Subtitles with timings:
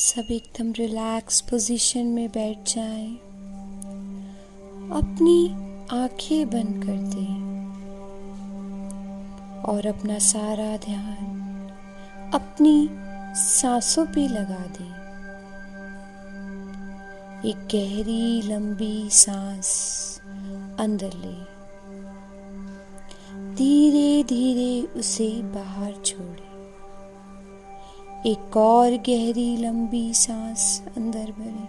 [0.00, 3.16] सब एकदम relax position में बैठ जाएँ,
[4.92, 5.50] अपनी
[5.92, 7.34] आँखें बंद कर दें
[9.62, 12.88] और अपना सारा ध्यान अपनी
[13.42, 14.94] सांसों पे लगा दें।
[17.50, 19.70] एक गहरी लंबी सांस
[20.80, 21.38] अंदर ले।
[23.54, 26.49] धीरे धीरे उसे बाहर छोड़े।
[28.26, 31.68] एक और गहरी लंबी सांस अंदर भरे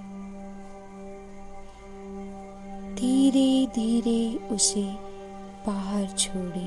[2.95, 4.84] धीरे धीरे उसे
[5.67, 6.66] बाहर छोड़े।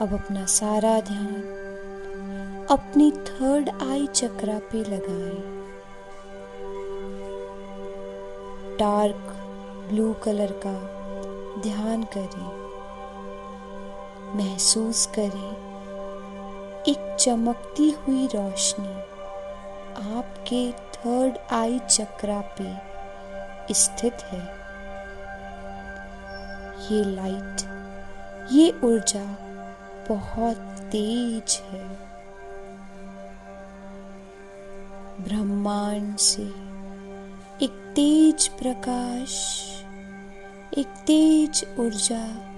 [0.00, 1.36] अब अपना सारा ध्यान
[2.70, 5.36] अपनी थर्ड आई चक्रा पे लगाए।
[8.78, 9.32] डार्क
[9.88, 10.74] ब्लू कलर का
[11.60, 12.61] ध्यान करें।
[14.34, 15.72] महसूस करें।
[16.88, 18.94] एक चमकती हुई रोशनी
[20.18, 24.40] आपके थर्ड आई चक्रा पे स्थित है।
[26.92, 27.62] ये लाइट
[28.52, 29.24] ये ऊर्जा
[30.08, 30.56] बहुत
[30.92, 32.12] तेज है।
[35.20, 36.42] ब्रह्मांड से
[37.64, 39.32] एक तेज प्रकाश,
[40.78, 42.51] एक तेज ऊर्जा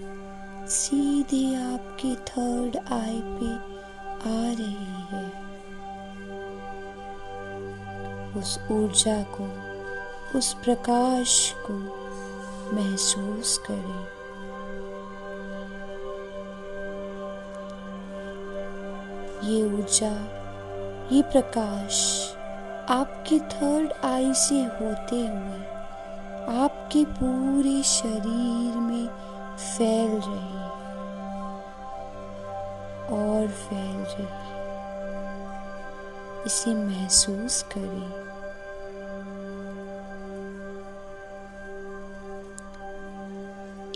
[0.68, 3.48] सीधे आपके थर्ड आई पे
[4.28, 5.26] आ रही है।
[8.38, 9.48] उस ऊर्जा को,
[10.38, 11.74] उस प्रकाश को
[12.76, 14.06] महसूस करें।
[19.50, 20.14] ये ऊर्जा,
[21.12, 22.00] ये प्रकाश
[22.90, 25.74] आपके थर्ड आई से होते हुए
[26.62, 29.06] आपके पूरे शरीर में
[29.54, 30.53] फैल रहे
[33.10, 34.54] और फैल रही
[36.46, 38.24] इसे महसूस करें,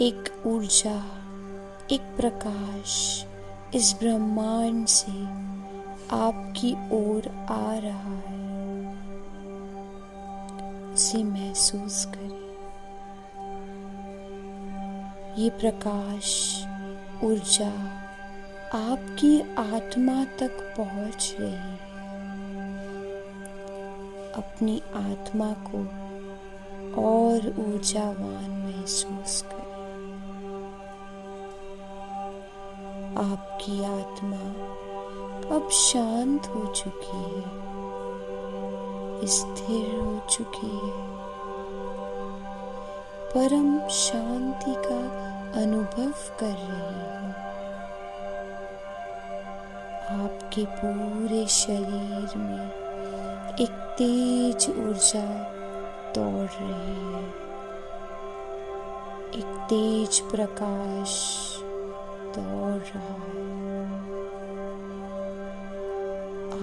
[0.00, 1.03] एक ऊर्जा,
[1.91, 3.25] एक प्रकाश
[3.75, 5.25] इस ब्रह्मांड से
[6.16, 8.49] आपकी ओर आ रहा है।
[10.94, 12.49] उसे महसूस करें।
[15.38, 16.62] ये प्रकाश,
[17.25, 18.05] ऊर्जा
[18.75, 21.77] आपकी आत्मा तक पहुँच रही। है
[24.33, 25.79] अपनी आत्मा को
[27.03, 29.69] और ऊर्जावान महसूस करें।
[33.33, 34.37] आपकी आत्मा
[35.56, 37.43] अब शांत हो चुकी है,
[39.27, 41.19] स्थिर हो चुकी है।
[43.35, 45.29] परम शांति का
[45.62, 47.47] अनुभव कर रही है।
[50.08, 52.66] आपके पूरे शरीर में
[53.60, 55.24] एक तेज ऊर्जा
[56.16, 57.28] दौड़ रही है।
[59.34, 61.12] एक तेज प्रकाश
[62.38, 63.78] दौड़ रहा है।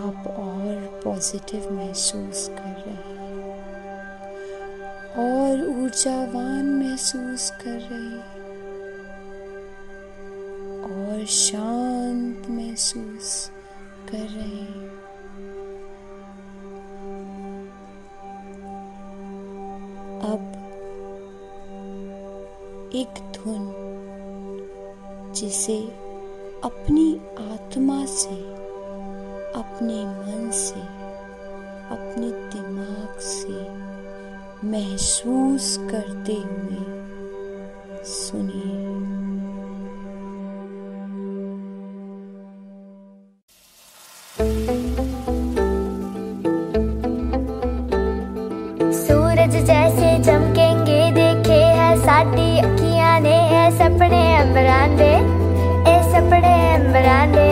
[0.10, 3.66] आप और पॉजिटिव महसूस कर रहे हैं।
[5.16, 8.35] और ऊर्जावान महसूस कर रहे हैं।
[11.26, 13.52] और शांत महसूस
[14.12, 14.90] कर रहे हैं।
[20.22, 20.42] अब
[22.96, 23.74] एक धुन,
[25.36, 25.80] जिसे
[26.64, 27.22] अपनी
[27.54, 28.36] आत्मा से,
[29.60, 30.82] अपने मन से,
[31.90, 33.70] अपने दिमाग से
[34.68, 36.86] महसूस करते हुए
[38.04, 39.15] सुनिए।
[52.16, 52.52] साड़ी
[53.22, 53.38] ने
[53.78, 54.84] सपने अंबरां
[56.12, 57.48] सपने अंबरां दे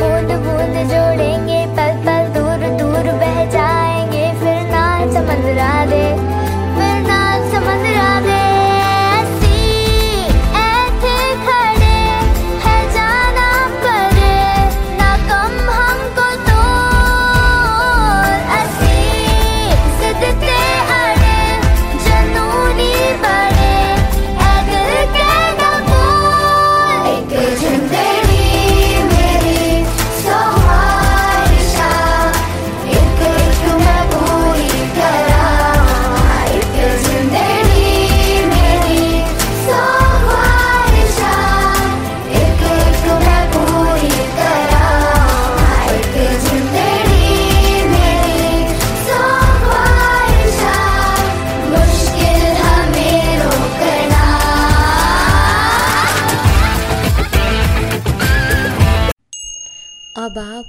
[0.00, 1.53] बूंद बूंद जोड़ेंगे
[60.16, 60.64] अब आप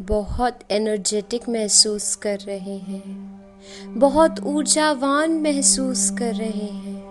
[0.00, 3.40] बहुत एनर्जेटिक महसूस कर रहे हैं।
[3.86, 7.02] बहुत ऊर्जावान महसूस कर रहे हैं।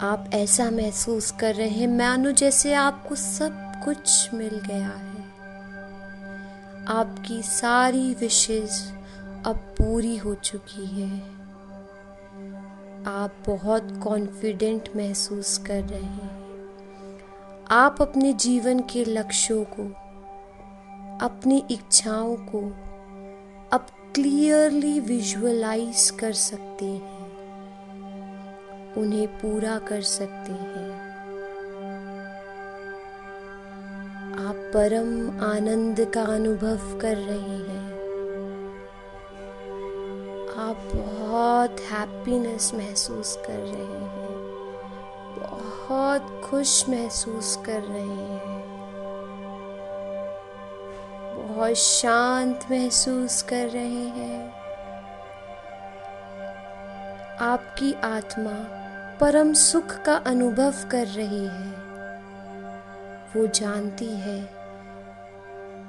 [0.00, 5.24] आप ऐसा महसूस कर रहे हैं, मानो जैसे आपको सब कुछ मिल गया है।
[6.86, 8.90] आपकी सारी विशेष
[9.46, 11.20] अब पूरी हो चुकी है।
[13.04, 16.39] आप बहुत कॉन्फिडेंट महसूस कर रहे हैं।
[17.72, 19.82] आप अपने जीवन के लक्ष्यों को,
[21.26, 22.58] अपनी इच्छाओं को
[23.72, 27.20] अब क्लियरली विजुअलाइज कर सकते हैं।
[28.94, 30.92] उन्हें पूरा कर सकते हैं।
[34.48, 37.92] आप परम आनंद का अनुभव कर रहे हैं।
[40.56, 44.19] आप बहुत हैप्पीनेस महसूस कर रहे हैं।
[45.90, 48.62] बहुत खुश महसूस कर रहे हैं।
[51.48, 54.52] बहुत शांत महसूस कर रहे हैं।
[57.36, 58.52] आपकी आत्मा
[59.16, 61.72] परम सुख का अनुभव कर रही है।
[63.36, 64.50] वो जानती है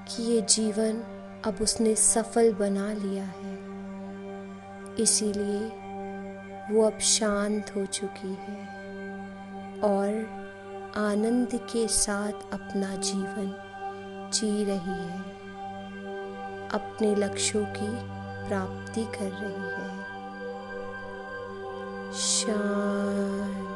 [0.08, 1.04] कि ये जीवन
[1.46, 3.58] अब उसने सफल बना लिया है।
[5.00, 5.68] इसीलिए
[6.72, 8.71] वो अब शांत हो चुकी है।
[9.84, 10.42] और
[10.98, 13.54] आनंद के साथ अपना जीवन
[14.34, 15.22] जी रही है।
[16.70, 20.02] अपने लक्ष्यों की प्राप्ति कर रही है।
[22.14, 23.68] शांत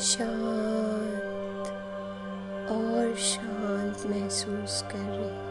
[0.00, 1.68] शांत
[2.70, 5.44] और शांत महसूस कर रही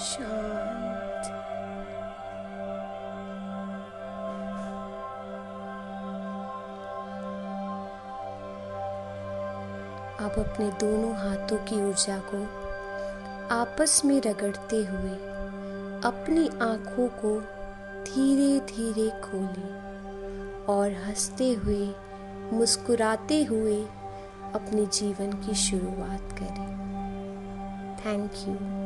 [0.00, 0.51] शांत।
[10.22, 12.42] आप अपने दोनों हाथों की ऊर्जा को
[13.54, 15.14] आपस में रगड़ते हुए
[16.04, 17.40] अपनी आँखों को
[18.04, 21.94] धीरे धीरे खोलें और हँसते हुए,
[22.52, 23.82] मुस्कुराते हुए
[24.54, 26.72] अपने जीवन की शुरुआत करें।
[27.96, 28.81] Thank you